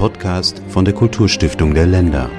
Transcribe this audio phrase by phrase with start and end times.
[0.00, 2.30] Podcast von der Kulturstiftung der Länder.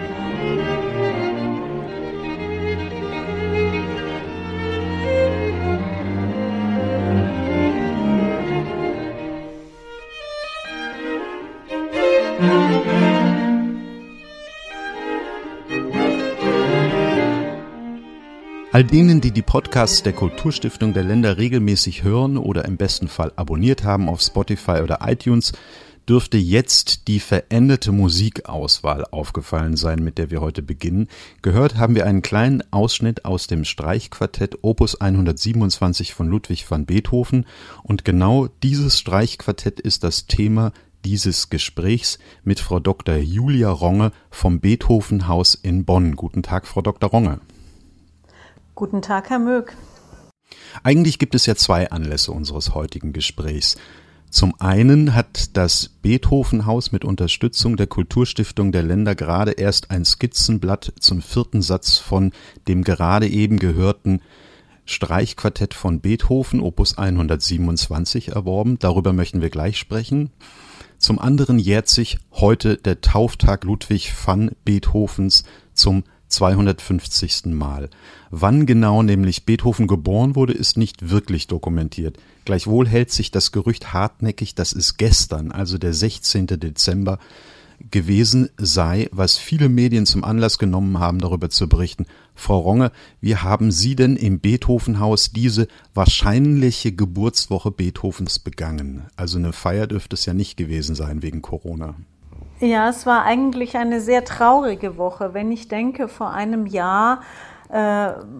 [18.71, 23.31] All denen, die die Podcasts der Kulturstiftung der Länder regelmäßig hören oder im besten Fall
[23.35, 25.53] abonniert haben auf Spotify oder iTunes,
[26.07, 31.07] dürfte jetzt die veränderte Musikauswahl aufgefallen sein, mit der wir heute beginnen.
[31.41, 37.45] Gehört haben wir einen kleinen Ausschnitt aus dem Streichquartett Opus 127 von Ludwig van Beethoven
[37.83, 40.71] und genau dieses Streichquartett ist das Thema
[41.05, 43.15] dieses Gesprächs mit Frau Dr.
[43.15, 46.15] Julia Ronge vom Beethovenhaus in Bonn.
[46.15, 47.09] Guten Tag, Frau Dr.
[47.09, 47.39] Ronge.
[48.75, 49.75] Guten Tag, Herr Mög.
[50.83, 53.77] Eigentlich gibt es ja zwei Anlässe unseres heutigen Gesprächs.
[54.31, 60.93] Zum einen hat das Beethovenhaus mit Unterstützung der Kulturstiftung der Länder gerade erst ein Skizzenblatt
[61.01, 62.31] zum vierten Satz von
[62.65, 64.21] dem gerade eben gehörten
[64.85, 68.79] Streichquartett von Beethoven, Opus 127, erworben.
[68.79, 70.31] Darüber möchten wir gleich sprechen.
[70.97, 75.43] Zum anderen jährt sich heute der Tauftag Ludwig van Beethovens
[75.73, 77.45] zum 250.
[77.47, 77.89] Mal.
[78.29, 82.17] Wann genau nämlich Beethoven geboren wurde, ist nicht wirklich dokumentiert.
[82.45, 86.47] Gleichwohl hält sich das Gerücht hartnäckig, dass es gestern, also der 16.
[86.47, 87.19] Dezember,
[87.89, 92.05] gewesen sei, was viele Medien zum Anlass genommen haben, darüber zu berichten.
[92.35, 99.03] Frau Ronge, wie haben Sie denn im Beethovenhaus diese wahrscheinliche Geburtswoche Beethovens begangen?
[99.15, 101.95] Also eine Feier dürfte es ja nicht gewesen sein wegen Corona.
[102.61, 105.33] Ja, es war eigentlich eine sehr traurige Woche.
[105.33, 107.21] Wenn ich denke, vor einem Jahr,
[107.69, 107.77] äh,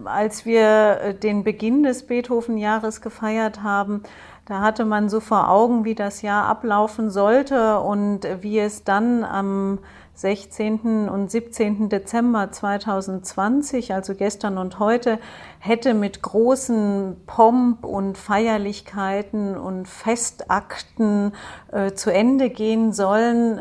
[0.04, 4.04] als wir äh, den Beginn des Beethoven-Jahres gefeiert haben,
[4.46, 9.24] da hatte man so vor Augen, wie das Jahr ablaufen sollte und wie es dann
[9.24, 9.80] am
[10.14, 11.08] 16.
[11.08, 11.88] und 17.
[11.88, 15.18] Dezember 2020, also gestern und heute,
[15.58, 21.32] hätte mit großen Pomp und Feierlichkeiten und Festakten
[21.72, 23.58] äh, zu Ende gehen sollen.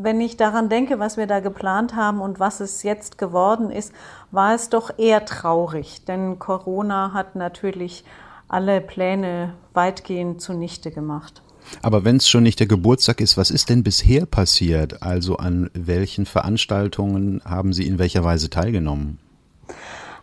[0.00, 3.92] Wenn ich daran denke, was wir da geplant haben und was es jetzt geworden ist,
[4.30, 8.04] war es doch eher traurig, denn Corona hat natürlich
[8.46, 11.42] alle Pläne weitgehend zunichte gemacht.
[11.82, 15.02] Aber wenn es schon nicht der Geburtstag ist, was ist denn bisher passiert?
[15.02, 19.18] Also an welchen Veranstaltungen haben Sie in welcher Weise teilgenommen?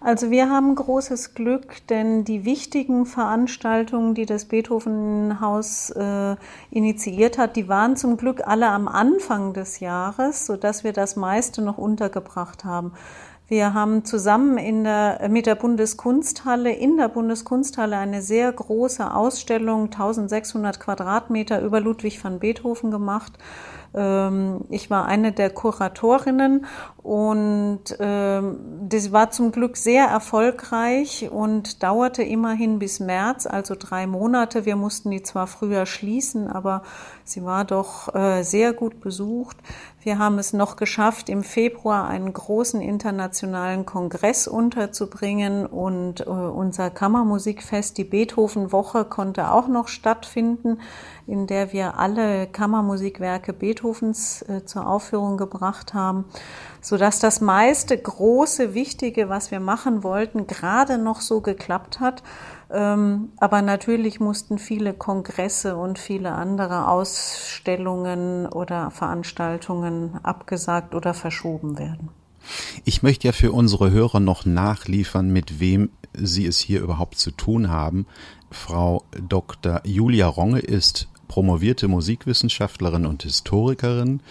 [0.06, 6.36] Also wir haben großes Glück, denn die wichtigen Veranstaltungen, die das Beethovenhaus äh,
[6.70, 11.64] initiiert hat, die waren zum Glück alle am Anfang des Jahres, sodass wir das meiste
[11.64, 12.92] noch untergebracht haben.
[13.48, 19.86] Wir haben zusammen in der, mit der Bundeskunsthalle, in der Bundeskunsthalle eine sehr große Ausstellung,
[19.86, 23.34] 1600 Quadratmeter über Ludwig van Beethoven gemacht.
[23.95, 26.66] Ähm, ich war eine der Kuratorinnen
[27.01, 28.57] und ähm,
[28.89, 34.66] das war zum Glück sehr erfolgreich und dauerte immerhin bis März, also drei Monate.
[34.66, 36.83] Wir mussten die zwar früher schließen, aber
[37.23, 39.57] sie war doch äh, sehr gut besucht.
[40.01, 46.91] Wir haben es noch geschafft, im Februar einen großen internationalen Kongress unterzubringen und äh, unser
[46.91, 50.79] Kammermusikfest, die Beethoven-Woche, konnte auch noch stattfinden,
[51.28, 56.25] in der wir alle Kammermusikwerke Beethovens äh, zur Aufführung gebracht haben,
[56.81, 62.22] sodass das meiste große, wichtige, was wir machen wollten, gerade noch so geklappt hat.
[62.72, 71.80] Ähm, aber natürlich mussten viele Kongresse und viele andere Ausstellungen oder Veranstaltungen abgesagt oder verschoben
[71.80, 72.09] werden.
[72.84, 77.31] Ich möchte ja für unsere Hörer noch nachliefern, mit wem Sie es hier überhaupt zu
[77.31, 78.06] tun haben.
[78.52, 79.81] Frau Dr.
[79.84, 84.22] Julia Ronge ist promovierte Musikwissenschaftlerin und Historikerin.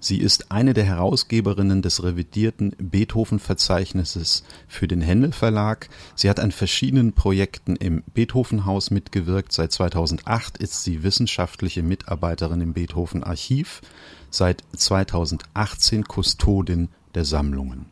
[0.00, 5.88] Sie ist eine der Herausgeberinnen des revidierten Beethoven-Verzeichnisses für den Händel Verlag.
[6.14, 9.52] Sie hat an verschiedenen Projekten im Beethovenhaus mitgewirkt.
[9.52, 13.80] Seit 2008 ist sie wissenschaftliche Mitarbeiterin im Beethoven Archiv.
[14.28, 17.86] Seit 2018 Kustodin der Sammlungen.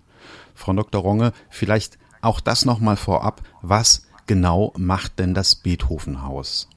[0.54, 1.00] Frau Dr.
[1.00, 3.42] Ronge, vielleicht auch das nochmal vorab.
[3.62, 6.68] Was genau macht denn das Beethovenhaus?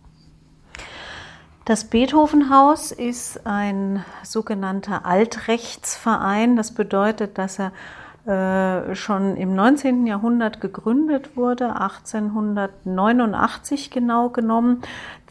[1.66, 6.56] Das Beethovenhaus ist ein sogenannter Altrechtsverein.
[6.56, 7.72] Das bedeutet, dass er
[8.28, 10.06] äh, schon im 19.
[10.06, 14.84] Jahrhundert gegründet wurde, 1889 genau genommen.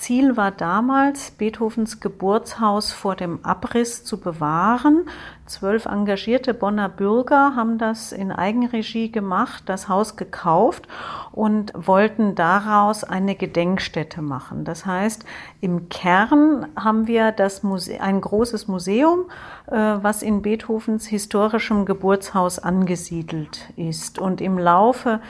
[0.04, 5.06] Ziel war damals, Beethovens Geburtshaus vor dem Abriss zu bewahren.
[5.46, 10.88] Zwölf engagierte Bonner Bürger haben das in Eigenregie gemacht, das Haus gekauft
[11.32, 14.64] und wollten daraus eine Gedenkstätte machen.
[14.64, 15.24] Das heißt,
[15.62, 19.24] im Kern haben wir das Muse ein großes Museum,
[19.68, 24.18] äh, was in Beethovens historischem Geburtshaus angesiedelt ist.
[24.18, 25.20] Und im Laufe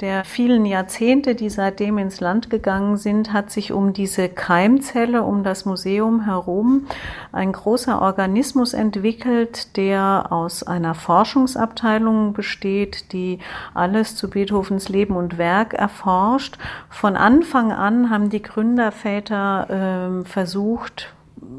[0.00, 5.44] der vielen Jahrzehnte, die seitdem ins Land gegangen sind, hat sich um diese Keimzelle, um
[5.44, 6.86] das Museum herum,
[7.30, 13.38] ein großer Organismus entwickelt, der aus einer Forschungsabteilung besteht, die
[13.72, 16.58] alles zu Beethovens Leben und Werk erforscht.
[16.90, 21.14] Von Anfang an haben die Gründerväter äh, versucht,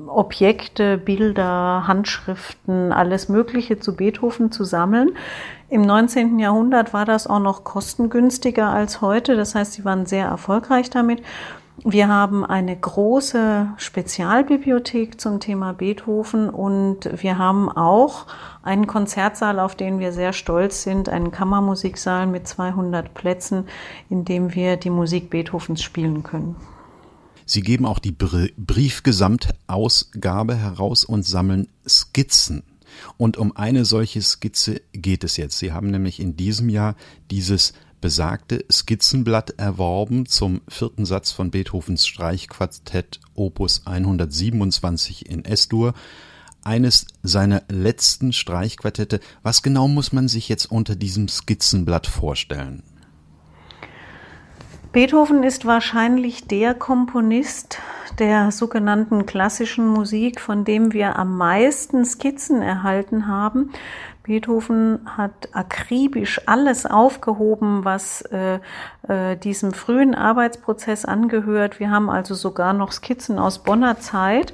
[0.07, 5.11] Objekte, Bilder, Handschriften, alles Mögliche zu Beethoven zu sammeln.
[5.69, 6.37] Im 19.
[6.37, 9.35] Jahrhundert war das auch noch kostengünstiger als heute.
[9.35, 11.23] Das heißt, sie waren sehr erfolgreich damit.
[11.83, 18.25] Wir haben eine große Spezialbibliothek zum Thema Beethoven und wir haben auch
[18.63, 23.65] einen Konzertsaal, auf den wir sehr stolz sind, einen Kammermusiksaal mit 200 Plätzen,
[24.09, 26.55] in dem wir die Musik Beethovens spielen können.
[27.45, 32.63] Sie geben auch die Briefgesamtausgabe heraus und sammeln Skizzen.
[33.17, 35.59] Und um eine solche Skizze geht es jetzt.
[35.59, 36.95] Sie haben nämlich in diesem Jahr
[37.31, 45.93] dieses besagte Skizzenblatt erworben zum vierten Satz von Beethovens Streichquartett Opus 127 in S-Dur.
[46.63, 49.19] Eines seiner letzten Streichquartette.
[49.43, 52.83] Was genau muss man sich jetzt unter diesem Skizzenblatt vorstellen?
[54.95, 57.79] Beethoven ist wahrscheinlich der Komponist
[58.17, 63.73] der sogenannten klassischen Musik, von dem wir am meisten Skizzen erhalten haben.
[64.25, 68.59] Beethoven hat akribisch alles aufgehoben, was äh,
[69.07, 71.79] äh, diesem frühen Arbeitsprozess angehört.
[71.79, 74.51] Wir haben also sogar noch Skizzen aus Bonner Zeit.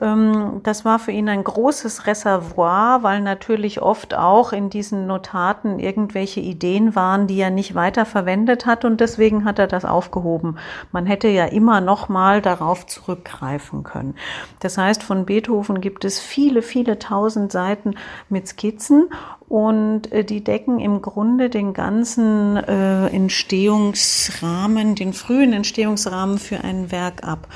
[0.00, 5.78] Ähm, das war für ihn ein großes Reservoir, weil natürlich oft auch in diesen Notaten
[5.78, 10.56] irgendwelche Ideen waren, die er nicht weiter verwendet hat und deswegen hat er das aufgehoben.
[10.90, 14.16] Man hätte ja immer noch mal darauf zurückgreifen können.
[14.58, 17.94] Das heißt, von Beethoven gibt es viele, viele tausend Seiten
[18.28, 19.11] mit Skizzen
[19.48, 26.90] und äh, die decken im Grunde den ganzen äh, Entstehungsrahmen, den frühen Entstehungsrahmen für ein
[26.90, 27.48] Werk ab.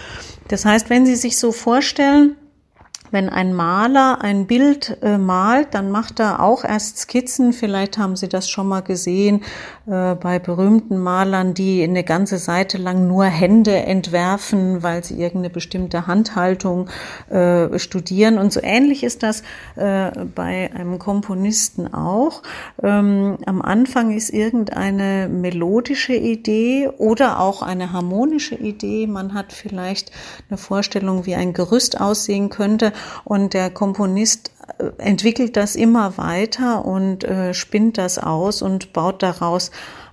[0.48, 2.36] Das heißt, wenn Sie sich so vorstellen,
[3.10, 7.52] wenn ein Maler ein Bild äh, malt, dann macht er auch erst Skizzen.
[7.52, 9.42] Vielleicht haben Sie das schon mal gesehen
[9.86, 15.50] äh, bei berühmten Malern, die eine ganze Seite lang nur Hände entwerfen, weil sie irgendeine
[15.50, 16.88] bestimmte Handhaltung
[17.30, 18.38] äh, studieren.
[18.38, 19.42] Und so ähnlich ist das
[19.76, 22.42] äh, bei einem Komponisten auch.
[22.82, 29.06] Ähm, am Anfang ist irgendeine melodische Idee oder auch eine harmonische Idee.
[29.06, 30.10] Man hat vielleicht
[30.48, 32.92] eine Vorstellung, wie ein Gerüst aussehen könnte.
[33.24, 39.22] Und der Komponist äh, entwickelt das immer weiter und äh, spinnt das aus und baut
[39.22, 39.70] daraus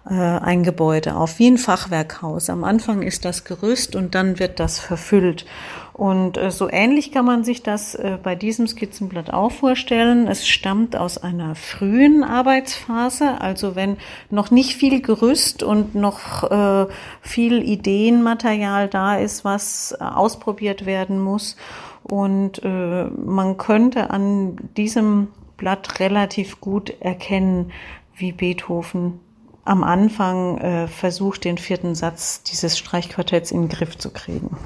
[0.09, 2.50] äh, ein Gebäude auf, wie ein Fachwerkhaus.
[2.50, 5.45] Am Anfang ist das Gerüst und dann wird das verfüllt.
[5.94, 10.27] Und äh, so ähnlich kann man sich das äh, bei diesem Skizzenblatt auch vorstellen.
[10.27, 13.97] Es stammt aus einer frühen Arbeitsphase, also wenn
[14.29, 16.88] noch nicht viel Gerüst und noch äh,
[17.21, 21.56] viel Ideenmaterial da ist, was ausprobiert werden muss.
[22.03, 27.71] Und äh, man könnte an diesem Blatt relativ gut erkennen,
[28.15, 29.19] wie Beethoven
[29.65, 34.57] am Anfang äh, versucht, den vierten Satz dieses Streichquartetts in den Griff zu kriegen.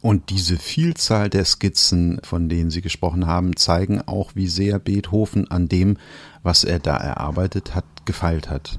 [0.00, 5.50] Und diese Vielzahl der Skizzen, von denen Sie gesprochen haben, zeigen auch, wie sehr Beethoven
[5.50, 5.96] an dem,
[6.44, 8.78] was er da erarbeitet hat, gefeilt hat.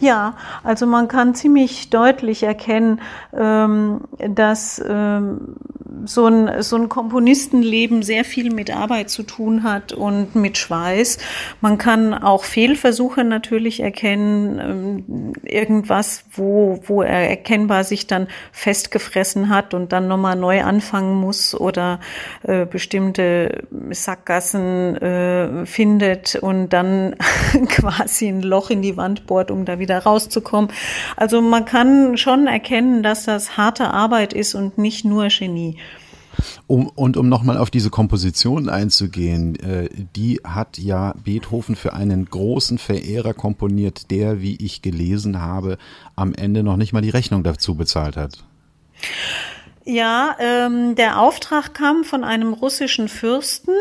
[0.00, 3.00] Ja, also man kann ziemlich deutlich erkennen,
[3.32, 5.56] ähm, dass ähm,
[6.04, 11.18] so ein, so ein Komponistenleben sehr viel mit Arbeit zu tun hat und mit Schweiß.
[11.60, 19.48] Man kann auch Fehlversuche natürlich erkennen, ähm, irgendwas, wo, wo er erkennbar sich dann festgefressen
[19.48, 22.00] hat und dann nochmal neu anfangen muss oder
[22.42, 27.16] äh, bestimmte Sackgassen äh, findet und dann
[27.68, 30.70] quasi ein Loch in die Wand bohrt, um da wieder rauszukommen.
[31.16, 35.78] Also man kann schon erkennen, dass das harte Arbeit ist und nicht nur Genie.
[36.66, 42.24] Um, und um nochmal auf diese Komposition einzugehen, äh, die hat ja Beethoven für einen
[42.24, 45.78] großen Verehrer komponiert, der, wie ich gelesen habe,
[46.16, 48.44] am Ende noch nicht mal die Rechnung dazu bezahlt hat.
[49.86, 53.74] Ja, ähm, der Auftrag kam von einem russischen Fürsten,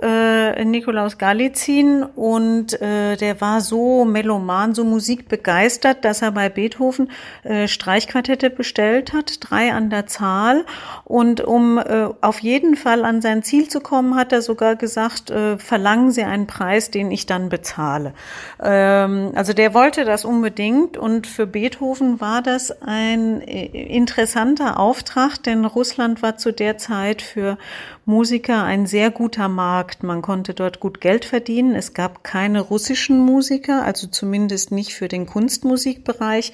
[0.00, 7.10] äh, Nikolaus Galizin, und äh, der war so meloman, so musikbegeistert, dass er bei Beethoven
[7.42, 10.64] äh, Streichquartette bestellt hat, drei an der Zahl.
[11.04, 15.30] Und um äh, auf jeden Fall an sein Ziel zu kommen, hat er sogar gesagt,
[15.30, 18.14] äh, verlangen Sie einen Preis, den ich dann bezahle.
[18.62, 25.42] Ähm, also der wollte das unbedingt und für Beethoven war das ein äh, interessanter Auftrag,
[25.50, 27.58] denn Russland war zu der Zeit für
[28.04, 30.02] Musiker ein sehr guter Markt.
[30.02, 31.74] Man konnte dort gut Geld verdienen.
[31.74, 36.52] Es gab keine russischen Musiker, also zumindest nicht für den Kunstmusikbereich.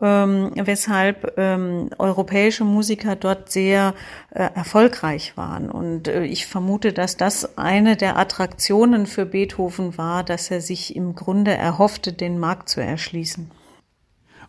[0.00, 3.92] Ähm, weshalb ähm, europäische Musiker dort sehr
[4.30, 5.70] äh, erfolgreich waren.
[5.70, 10.96] Und äh, ich vermute, dass das eine der Attraktionen für Beethoven war, dass er sich
[10.96, 13.50] im Grunde erhoffte, den Markt zu erschließen.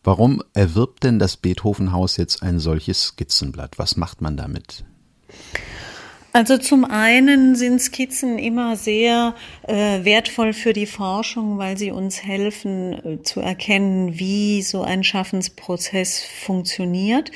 [0.03, 3.79] Warum erwirbt denn das Beethovenhaus jetzt ein solches Skizzenblatt?
[3.79, 4.83] Was macht man damit?
[6.35, 9.35] Also zum einen sind Skizzen immer sehr
[9.67, 15.03] äh, wertvoll für die Forschung, weil sie uns helfen äh, zu erkennen, wie so ein
[15.03, 17.31] Schaffensprozess funktioniert.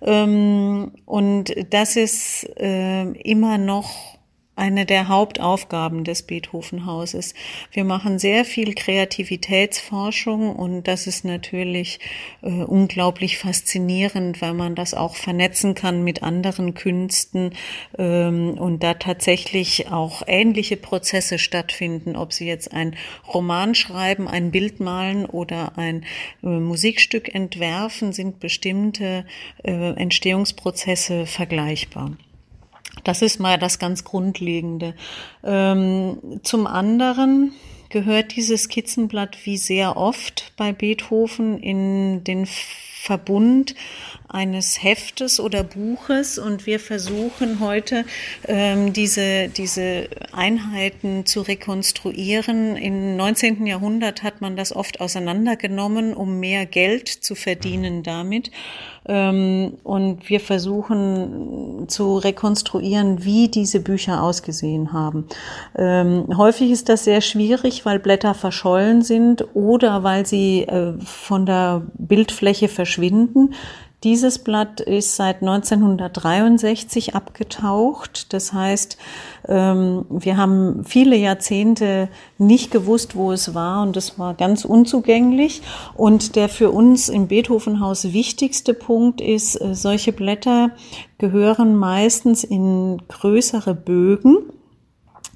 [0.00, 4.15] Ähm, und das ist äh, immer noch
[4.56, 7.34] eine der Hauptaufgaben des Beethovenhauses.
[7.70, 12.00] Wir machen sehr viel Kreativitätsforschung und das ist natürlich
[12.42, 17.50] äh, unglaublich faszinierend, weil man das auch vernetzen kann mit anderen Künsten
[17.98, 22.96] ähm, und da tatsächlich auch ähnliche Prozesse stattfinden, ob Sie jetzt ein
[23.32, 26.04] Roman schreiben, ein Bild malen oder ein
[26.42, 29.26] äh, Musikstück entwerfen, sind bestimmte
[29.64, 32.16] äh, Entstehungsprozesse vergleichbar.
[33.04, 34.94] Das ist mal das ganz Grundlegende.
[35.44, 37.52] Ähm, zum anderen
[37.88, 42.46] gehört dieses Skizzenblatt wie sehr oft bei Beethoven in den
[43.06, 43.76] Verbund
[44.28, 48.04] eines Heftes oder Buches und wir versuchen heute
[48.48, 52.76] ähm, diese, diese Einheiten zu rekonstruieren.
[52.76, 53.64] Im 19.
[53.66, 58.50] Jahrhundert hat man das oft auseinandergenommen, um mehr Geld zu verdienen damit.
[59.08, 65.28] Ähm, und wir versuchen zu rekonstruieren, wie diese Bücher ausgesehen haben.
[65.78, 71.46] Ähm, häufig ist das sehr schwierig, weil Blätter verschollen sind oder weil sie äh, von
[71.46, 72.95] der Bildfläche verschwinden.
[74.04, 78.32] Dieses Blatt ist seit 1963 abgetaucht.
[78.32, 78.98] Das heißt,
[79.48, 85.62] ähm, wir haben viele Jahrzehnte nicht gewusst, wo es war und es war ganz unzugänglich.
[85.94, 90.70] Und der für uns im Beethovenhaus wichtigste Punkt ist, äh, solche Blätter
[91.18, 94.36] gehören meistens in größere Bögen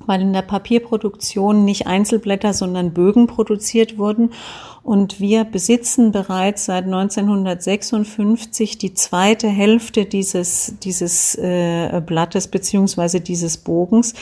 [0.07, 4.31] weil in der Papierproduktion nicht Einzelblätter, sondern Bögen produziert wurden.
[4.83, 13.59] Und wir besitzen bereits seit 1956 die zweite Hälfte dieses, dieses äh, Blattes beziehungsweise dieses
[13.59, 14.15] Bogens.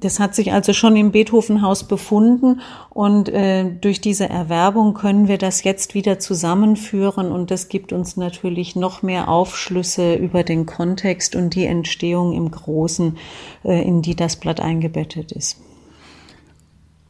[0.00, 2.60] Das hat sich also schon im Beethovenhaus befunden
[2.90, 8.16] und äh, durch diese Erwerbung können wir das jetzt wieder zusammenführen und das gibt uns
[8.16, 13.16] natürlich noch mehr Aufschlüsse über den Kontext und die Entstehung im Großen,
[13.64, 15.58] äh, in die das Blatt eingebettet ist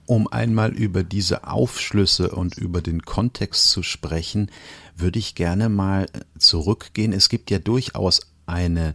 [0.06, 4.50] um einmal über diese Aufschlüsse und über den Kontext zu sprechen,
[4.96, 6.06] würde ich gerne mal
[6.38, 7.12] zurückgehen.
[7.12, 8.94] Es gibt ja durchaus eine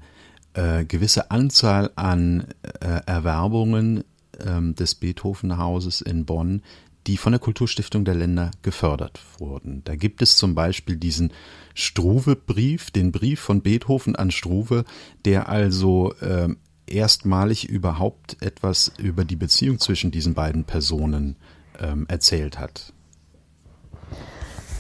[0.54, 2.48] äh, gewisse Anzahl an
[2.80, 4.04] äh, Erwerbungen
[4.38, 6.62] äh, des Beethovenhauses in Bonn,
[7.08, 9.82] die von der Kulturstiftung der Länder gefördert wurden.
[9.86, 11.32] Da gibt es zum Beispiel diesen
[11.74, 14.86] Struve-Brief, den Brief von Beethoven an Struve,
[15.26, 21.38] der also ähm, erstmalig überhaupt etwas über die Beziehung zwischen diesen beiden Personen
[21.80, 22.94] ähm, erzählt hat.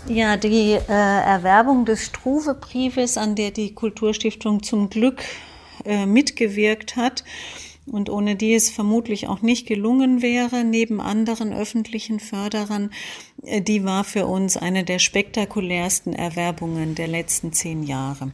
[0.07, 5.21] Ja, die äh, Erwerbung des Struve-Briefes, an der die Kulturstiftung zum Glück
[5.85, 7.23] äh, mitgewirkt hat,
[7.91, 12.91] und ohne die es vermutlich auch nicht gelungen wäre, neben anderen öffentlichen Förderern,
[13.43, 18.31] die war für uns eine der spektakulärsten Erwerbungen der letzten zehn Jahre.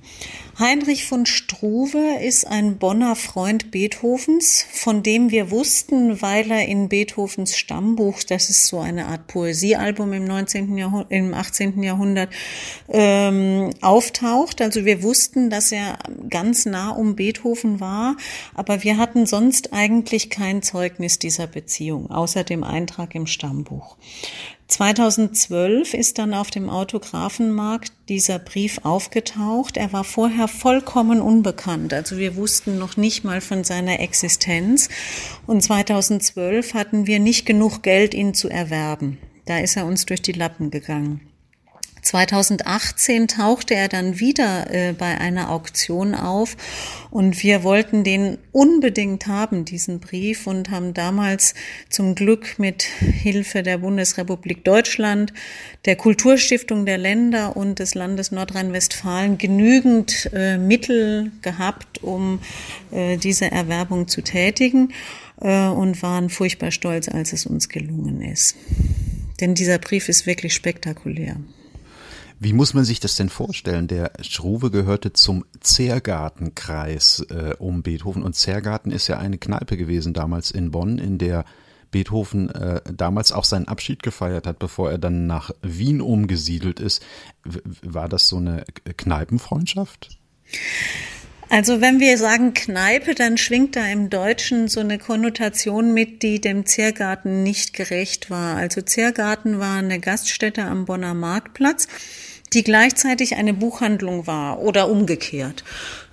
[0.58, 6.90] Heinrich von Struve ist ein Bonner Freund Beethovens, von dem wir wussten, weil er in
[6.90, 10.78] Beethovens Stammbuch, das ist so eine Art Poesiealbum im 19.
[10.78, 11.84] Jahrhundert, im 18.
[11.84, 12.30] Jahrhundert,
[12.90, 14.62] ähm, auftaucht.
[14.62, 18.18] Also wir wussten, dass er ganz nah um Beethoven war,
[18.54, 23.98] aber wir hatten sonst eigentlich kein Zeugnis dieser Beziehung, außer dem Eintrag im Stammbuch.
[24.67, 29.77] 2012 ist dann auf dem Autografenmarkt dieser Brief aufgetaucht.
[29.77, 31.93] Er war vorher vollkommen unbekannt.
[31.93, 34.89] Also wir wussten noch nicht mal von seiner Existenz.
[35.45, 39.19] Und 2012 hatten wir nicht genug Geld, ihn zu erwerben.
[39.45, 41.22] Da ist er uns durch die Lappen gegangen.
[42.06, 46.56] 2018 tauchte er dann wieder äh, bei einer Auktion auf
[47.10, 51.56] und wir wollten den unbedingt haben, diesen Brief, und haben damals
[51.90, 55.34] zum Glück mit Hilfe der Bundesrepublik Deutschland,
[55.86, 62.40] der Kulturstiftung der Länder und des Landes Nordrhein-Westfalen genügend äh, Mittel gehabt, um
[62.92, 64.94] äh, diese Erwerbung zu tätigen
[65.42, 68.56] äh, und waren furchtbar stolz, als es uns gelungen ist.
[69.42, 71.38] Denn dieser Brief ist wirklich spektakulär.
[72.39, 73.88] Wie muss man sich das denn vorstellen?
[73.88, 80.13] Der Struve gehörte zum Zergartenkreis äh, um Beethoven und Zergarten ist ja eine Kneipe gewesen
[80.13, 81.46] damals in Bonn, in der
[81.92, 87.01] Beethoven äh, damals auch seinen Abschied gefeiert hat, bevor er dann nach Wien umgesiedelt ist.
[87.46, 88.65] W war das so eine
[88.98, 90.20] Kneipenfreundschaft?
[91.50, 96.42] Also wenn wir sagen Kneipe, dann schwingt da im Deutschen so eine Konnotation mit, die
[96.42, 98.58] dem Ziergarten nicht gerecht war.
[98.58, 101.88] Also Ziergarten war eine Gaststätte am Bonner Marktplatz
[102.56, 105.64] die gleichzeitig eine Buchhandlung war oder umgekehrt.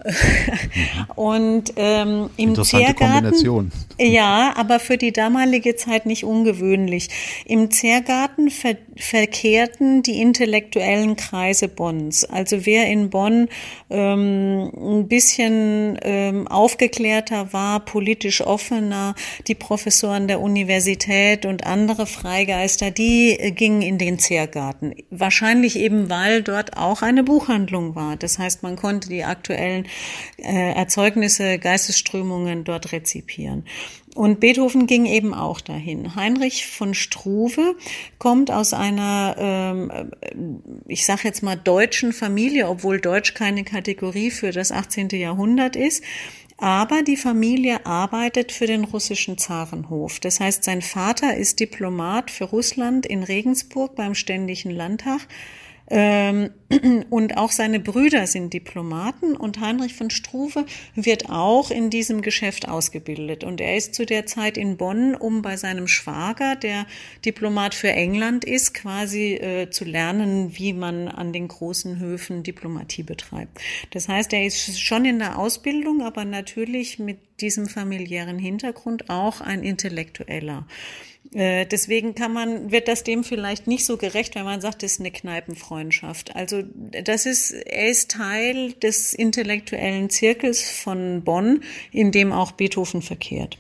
[1.14, 7.08] Und ähm, im Ziergarten, ja, aber für die damalige Zeit nicht ungewöhnlich.
[7.44, 12.24] Im Ziergarten ver verkehrten die intellektuellen Kreise Bonns.
[12.24, 13.48] Also wer in Bonn
[13.90, 19.14] ähm, ein bisschen ähm, aufgeklärter war, politisch offener,
[19.46, 24.94] die Professoren der Universität und andere Freigeister, die äh, gingen in den Ziergarten.
[25.10, 28.16] Wahrscheinlich eben, weil dort auch eine Buchhandlung war.
[28.16, 29.86] Das heißt, man konnte die aktuellen
[30.38, 33.64] äh, Erzeugnisse, Geistesströmungen dort rezipieren.
[34.14, 36.14] Und Beethoven ging eben auch dahin.
[36.14, 37.76] Heinrich von Struve
[38.18, 40.10] kommt aus einer, ähm,
[40.86, 45.08] ich sage jetzt mal, deutschen Familie, obwohl Deutsch keine Kategorie für das 18.
[45.12, 46.04] Jahrhundert ist.
[46.58, 50.20] Aber die Familie arbeitet für den russischen Zarenhof.
[50.20, 55.26] Das heißt, sein Vater ist Diplomat für Russland in Regensburg beim Ständigen Landtag
[57.10, 62.68] und auch seine Brüder sind Diplomaten und Heinrich von Struve wird auch in diesem Geschäft
[62.68, 63.44] ausgebildet.
[63.44, 66.86] Und er ist zu der Zeit in Bonn, um bei seinem Schwager, der
[67.26, 73.02] Diplomat für England ist, quasi äh, zu lernen, wie man an den großen Höfen Diplomatie
[73.02, 73.60] betreibt.
[73.90, 79.40] Das heißt, er ist schon in der Ausbildung, aber natürlich mit diesem familiären Hintergrund auch
[79.40, 80.66] ein Intellektueller.
[81.34, 84.92] Äh, deswegen kann man, wird das dem vielleicht nicht so gerecht, wenn man sagt, das
[84.92, 86.36] ist eine Kneipenfreundschaft.
[86.36, 86.62] Also
[87.04, 93.58] das ist, er ist Teil des intellektuellen Zirkels von Bonn, in dem auch Beethoven verkehrt.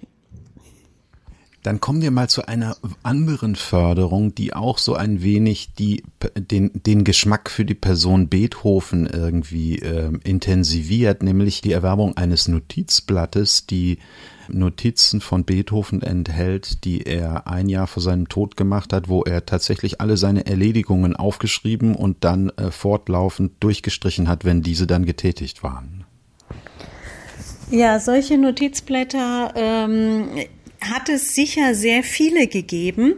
[1.62, 6.02] Dann kommen wir mal zu einer anderen Förderung, die auch so ein wenig die,
[6.36, 13.66] den, den Geschmack für die Person Beethoven irgendwie äh, intensiviert, nämlich die Erwerbung eines Notizblattes,
[13.66, 13.98] die
[14.48, 19.46] Notizen von Beethoven enthält, die er ein Jahr vor seinem Tod gemacht hat, wo er
[19.46, 25.62] tatsächlich alle seine Erledigungen aufgeschrieben und dann äh, fortlaufend durchgestrichen hat, wenn diese dann getätigt
[25.62, 26.04] waren.
[27.70, 30.28] Ja, solche Notizblätter ähm,
[30.90, 33.14] hat es sicher sehr viele gegeben,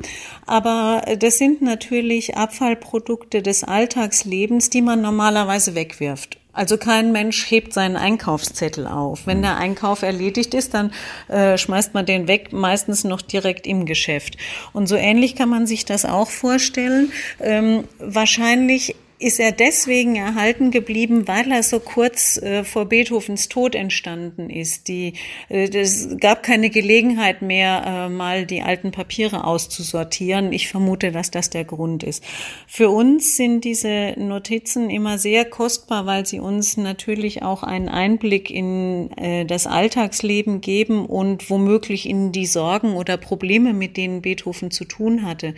[0.47, 6.39] aber das sind natürlich Abfallprodukte des Alltagslebens, die man normalerweise wegwirft.
[6.55, 9.27] Also kein Mensch hebt seinen Einkaufszettel auf.
[9.27, 10.93] Wenn der Einkauf erledigt ist, dann
[11.29, 14.37] äh, schmeißt man den weg, meistens noch direkt im Geschäft.
[14.73, 17.11] Und so ähnlich kann man sich das auch vorstellen.
[17.41, 23.75] Ähm, wahrscheinlich ist er deswegen erhalten geblieben, weil er so kurz äh, vor Beethovens Tod
[23.75, 24.89] entstanden ist.
[24.89, 25.15] Die,
[25.49, 30.53] äh, es gab keine Gelegenheit mehr, äh, mal die alten Papiere auszusortieren.
[30.53, 32.25] Ich vermute, dass das der Grund ist.
[32.67, 38.51] Für uns sind diese Notizen immer sehr kostbar, weil sie uns natürlich auch einen Einblick
[38.51, 44.71] in äh, das Alltagsleben geben und womöglich in die Sorgen oder Probleme, mit denen Beethoven
[44.71, 45.55] zu tun hatte.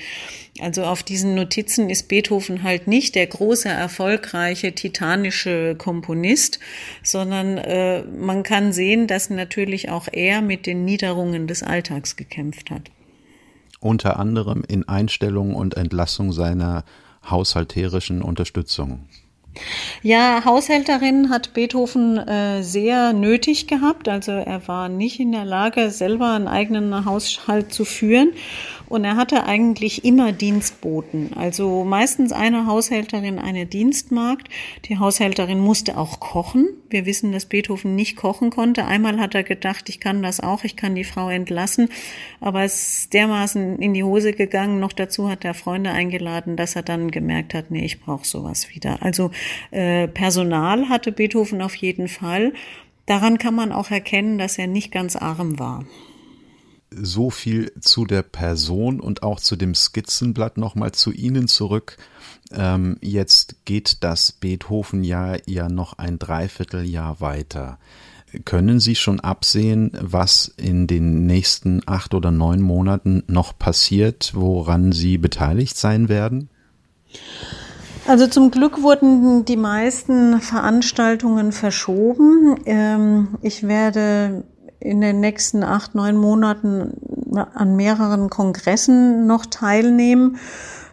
[0.61, 6.59] Also auf diesen Notizen ist Beethoven halt nicht der große, erfolgreiche, titanische Komponist,
[7.05, 12.73] sondern äh, man kann sehen, dass natürlich auch er mit den Niederungen des Alltags gekämpft
[12.73, 12.91] hat.
[13.79, 16.85] Unter anderem in Einstellung und Entlassung seiner
[17.31, 19.05] haushalterischen Unterstützung.
[20.03, 24.09] Ja, Haushälterin hat Beethoven äh, sehr nötig gehabt.
[24.09, 28.33] Also er war nicht in der Lage, selber einen eigenen Haushalt zu führen.
[28.89, 31.33] Und er hatte eigentlich immer Dienstboten.
[31.35, 34.49] Also meistens eine Haushälterin, eine Dienstmagd.
[34.85, 36.69] Die Haushälterin musste auch kochen.
[36.89, 38.85] Wir wissen, dass Beethoven nicht kochen konnte.
[38.85, 41.89] Einmal hat er gedacht, ich kann das auch, ich kann die Frau entlassen.
[42.41, 44.79] Aber es ist dermaßen in die Hose gegangen.
[44.79, 48.75] Noch dazu hat er Freunde eingeladen, dass er dann gemerkt hat, nee, ich brauche sowas
[48.75, 49.03] wieder.
[49.03, 49.31] Also
[49.71, 52.53] äh, Personal hatte Beethoven auf jeden Fall.
[53.07, 55.85] Daran kann man auch erkennen, dass er nicht ganz arm war.
[56.91, 61.97] So viel zu der Person und auch zu dem Skizzenblatt nochmal zu Ihnen zurück.
[62.53, 67.79] Ähm, jetzt geht das Beethoven-Jahr ja noch ein Dreivierteljahr weiter.
[68.45, 74.93] Können Sie schon absehen, was in den nächsten acht oder neun Monaten noch passiert, woran
[74.93, 76.49] Sie beteiligt sein werden?
[78.07, 82.57] Also zum Glück wurden die meisten Veranstaltungen verschoben.
[82.65, 84.45] Ähm, ich werde
[84.81, 86.95] in den nächsten acht, neun Monaten
[87.55, 90.39] an mehreren Kongressen noch teilnehmen.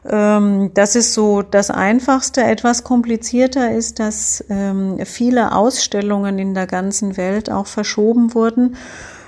[0.06, 2.44] Ähm, das ist so das Einfachste.
[2.44, 8.76] Etwas komplizierter ist, dass ähm, viele Ausstellungen in der ganzen Welt auch verschoben wurden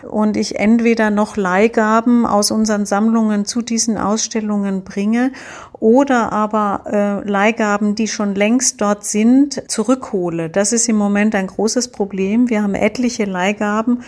[0.09, 5.31] und ich entweder noch Leihgaben aus unseren Sammlungen zu diesen Ausstellungen bringe
[5.73, 6.83] oder aber
[7.23, 10.49] äh, Leihgaben, die schon längst dort sind, zurückhole.
[10.49, 12.49] Das ist im Moment ein großes Problem.
[12.49, 14.03] Wir haben etliche Leihgaben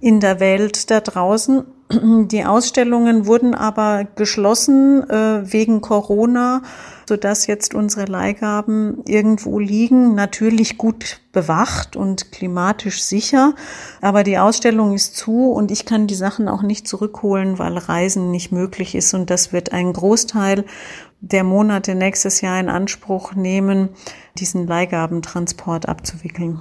[0.00, 6.62] in der Welt da draußen die Ausstellungen wurden aber geschlossen äh, wegen Corona,
[7.08, 13.54] sodass jetzt unsere Leihgaben irgendwo liegen, natürlich gut bewacht und klimatisch sicher.
[14.00, 18.30] Aber die Ausstellung ist zu und ich kann die Sachen auch nicht zurückholen, weil Reisen
[18.30, 19.12] nicht möglich ist.
[19.12, 20.64] Und das wird einen Großteil
[21.20, 23.88] der Monate nächstes Jahr in Anspruch nehmen,
[24.38, 26.60] diesen Leihgabentransport abzuwickeln.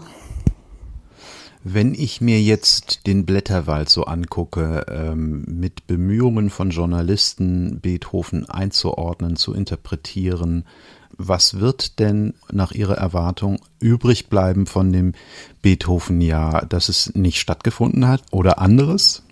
[1.63, 9.35] Wenn ich mir jetzt den Blätterwald so angucke, ähm, mit Bemühungen von Journalisten, Beethoven einzuordnen,
[9.35, 10.65] zu interpretieren,
[11.17, 15.13] was wird denn nach Ihrer Erwartung übrig bleiben von dem
[15.61, 19.23] Beethoven-Jahr, dass es nicht stattgefunden hat oder anderes?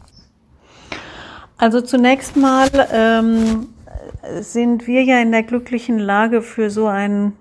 [1.58, 3.68] Also zunächst mal ähm,
[4.42, 7.34] sind wir ja in der glücklichen Lage für so einen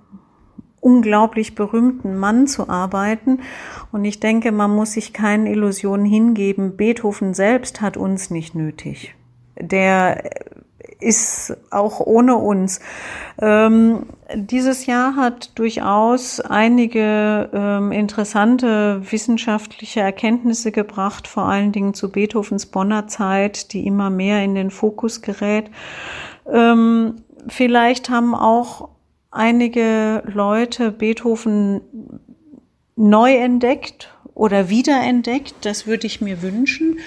[0.86, 3.40] unglaublich berühmten Mann zu arbeiten.
[3.90, 6.76] Und ich denke, man muss sich keinen Illusionen hingeben.
[6.76, 9.16] Beethoven selbst hat uns nicht nötig.
[9.60, 10.30] Der
[11.00, 12.78] ist auch ohne uns.
[13.42, 22.12] Ähm, dieses Jahr hat durchaus einige ähm, interessante wissenschaftliche Erkenntnisse gebracht, vor allen Dingen zu
[22.12, 25.68] Beethovens Bonner Zeit, die immer mehr in den Fokus gerät.
[26.48, 27.16] Ähm,
[27.48, 28.95] vielleicht haben auch
[29.36, 31.80] einige Leute Beethoven
[32.96, 35.54] neu entdeckt oder wiederentdeckt.
[35.62, 36.98] Das würde ich mir wünschen.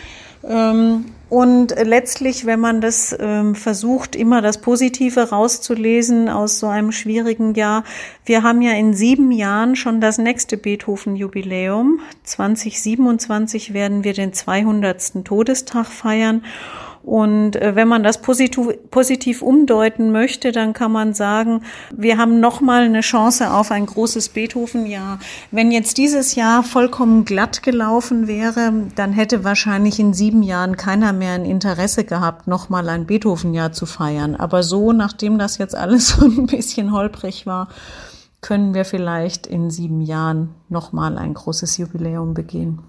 [0.43, 6.91] Ähm, und letztlich, wenn man das ähm, versucht, immer das Positive rauszulesen aus so einem
[6.91, 7.83] schwierigen Jahr.
[8.25, 11.99] Wir haben ja in sieben Jahren schon das nächste Beethoven-Jubiläum.
[12.23, 15.23] 2027 werden wir den 200.
[15.23, 16.43] Todestag feiern.
[17.03, 21.63] Und äh, wenn man das positiv, positiv umdeuten möchte, dann kann man sagen,
[21.95, 25.19] wir haben nochmal eine Chance auf ein großes Beethoven-Jahr.
[25.51, 31.13] Wenn jetzt dieses Jahr vollkommen glatt gelaufen wäre, dann hätte wahrscheinlich in sieben Jahren keiner
[31.13, 34.35] mehr ein Interesse gehabt, nochmal ein Beethoven-Jahr zu feiern.
[34.35, 37.69] Aber so, nachdem das jetzt alles so ein bisschen holprig war,
[38.41, 42.79] können wir vielleicht in sieben Jahren nochmal ein großes Jubiläum begehen.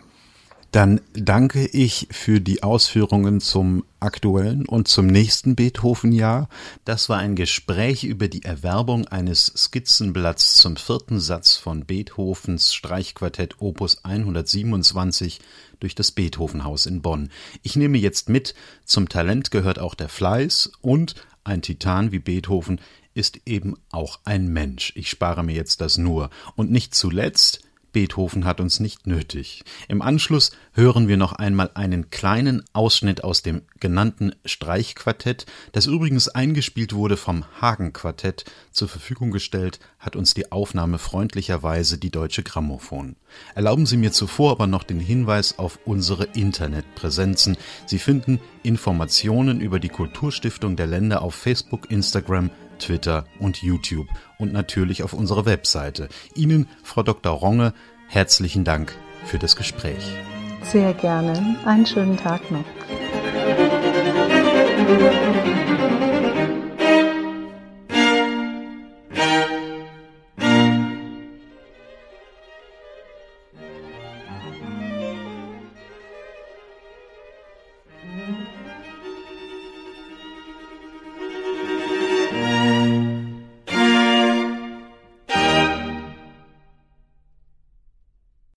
[0.73, 6.49] Dann danke ich für die Ausführungen zum aktuellen und zum nächsten Beethoven-Jahr.
[6.85, 13.57] Das war ein Gespräch über die Erwerbung eines Skizzenblatts zum vierten Satz von Beethovens Streichquartett
[13.61, 15.41] Opus 127
[15.81, 17.31] durch das Beethovenhaus in Bonn.
[17.63, 18.55] Ich nehme jetzt mit,
[18.85, 22.81] zum Talent gehört auch der Fleiß und ein Titan wie Beethoven
[23.13, 24.93] ist eben auch ein Mensch.
[24.95, 26.31] Ich spare mir jetzt das nur.
[26.55, 27.61] Und nicht zuletzt
[27.93, 29.65] Beethoven hat uns nicht nötig.
[29.89, 36.29] Im Anschluss hören wir noch einmal einen kleinen Ausschnitt aus dem genannten Streichquartett, das übrigens
[36.29, 38.45] eingespielt wurde vom Hagen-Quartett.
[38.71, 43.17] Zur Verfügung gestellt hat uns die Aufnahme freundlicherweise die Deutsche Grammophon.
[43.55, 47.57] Erlauben Sie mir zuvor aber noch den Hinweis auf unsere Internetpräsenzen.
[47.87, 52.51] Sie finden Informationen über die Kulturstiftung der Länder auf Facebook, Instagram,
[52.81, 56.09] Twitter und YouTube und natürlich auf unserer Webseite.
[56.35, 57.33] Ihnen, Frau Dr.
[57.33, 57.73] Ronge,
[58.09, 60.05] herzlichen Dank für das Gespräch.
[60.63, 61.57] Sehr gerne.
[61.65, 62.65] Einen schönen Tag noch.